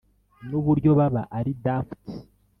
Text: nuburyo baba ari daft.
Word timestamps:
nuburyo 0.47 0.91
baba 0.99 1.21
ari 1.37 1.51
daft. 1.63 2.01